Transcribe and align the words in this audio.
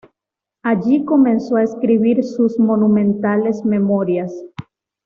Allí 0.63 1.05
comenzó 1.05 1.57
a 1.57 1.63
escribir 1.63 2.23
sus 2.23 2.57
monumentales 2.57 3.63
Memorias. 3.63 4.33